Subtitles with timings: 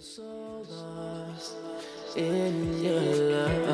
[0.00, 1.54] so lost
[2.16, 3.65] in your love.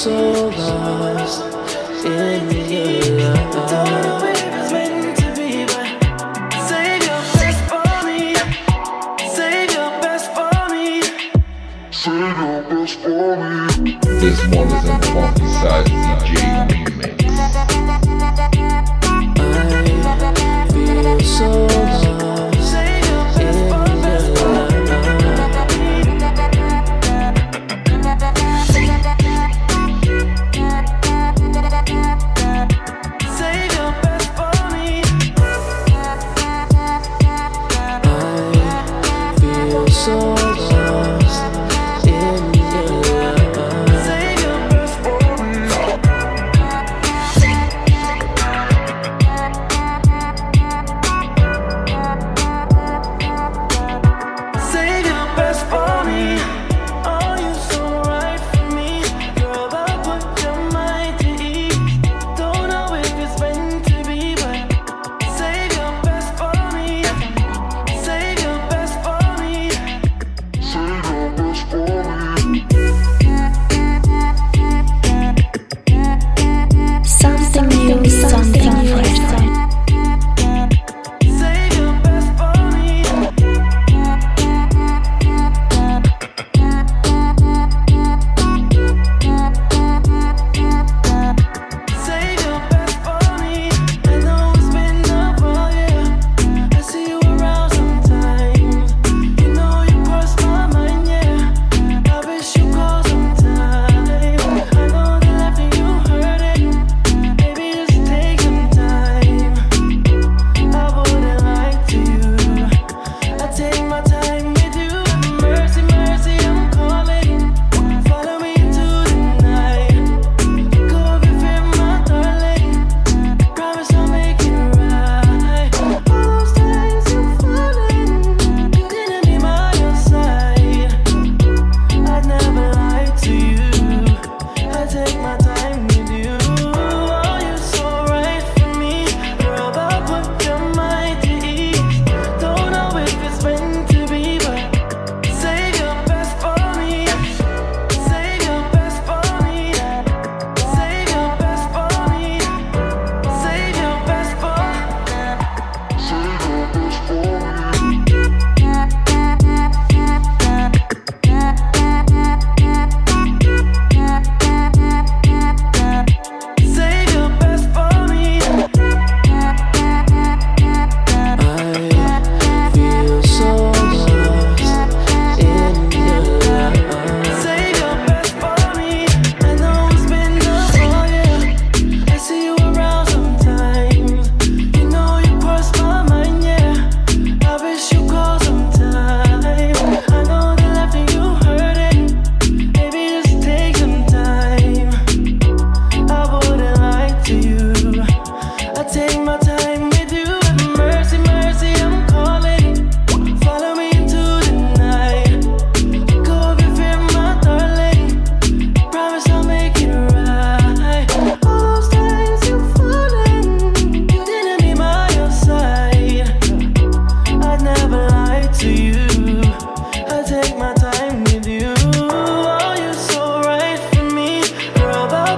[0.00, 0.49] So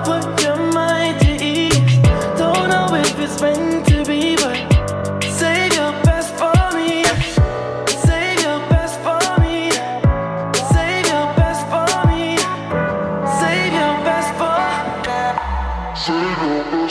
[0.05, 1.79] put your mind to ease.
[2.39, 4.57] Don't know if it's meant to be, but
[5.25, 7.05] save your best for me.
[8.07, 9.71] Save your best for me.
[10.73, 12.37] Save your best for me.
[13.41, 14.61] Save your best for.
[15.97, 16.82] Save your best.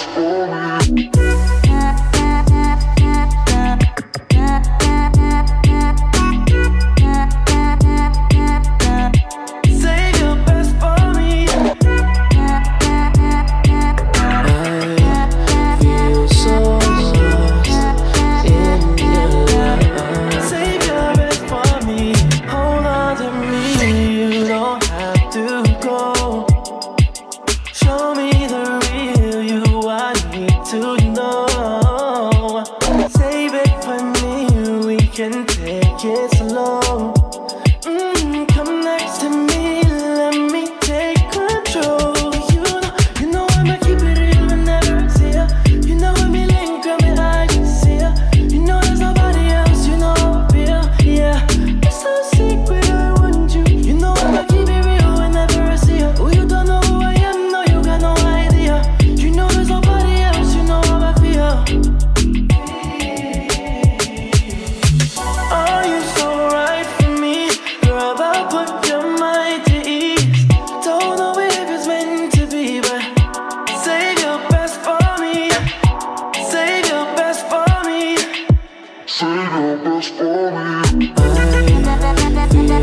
[79.22, 80.50] Say the best for
[80.98, 81.14] me.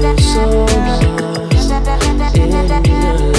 [0.04, 1.02] I'm so lost
[2.36, 3.37] in love.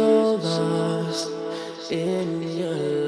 [0.00, 1.30] So lost
[1.92, 2.99] in your.